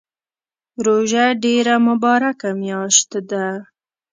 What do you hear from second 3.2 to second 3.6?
ده